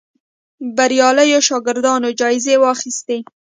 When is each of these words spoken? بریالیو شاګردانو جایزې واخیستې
بریالیو 0.75 1.45
شاګردانو 1.47 2.09
جایزې 2.19 2.55
واخیستې 2.61 3.17